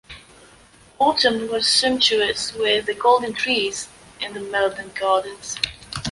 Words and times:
Autumn 0.97 1.47
was 1.47 1.67
sumptuous 1.67 2.53
with 2.53 2.87
the 2.87 2.95
golden 2.95 3.33
trees 3.35 3.87
in 4.19 4.33
the 4.33 4.39
Meudon 4.39 4.89
gardens. 4.99 5.57